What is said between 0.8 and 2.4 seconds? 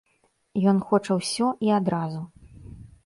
хоча ўсё і адразу.